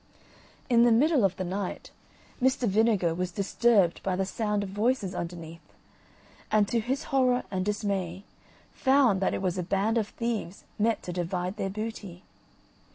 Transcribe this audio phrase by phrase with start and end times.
[0.67, 1.91] In the middle of the night
[2.41, 2.67] Mr.
[2.67, 5.61] Vinegar was disturbed by the sound of voices underneath,
[6.51, 8.23] and to his horror and dismay
[8.71, 12.23] found that it was a band of thieves met to divide their booty.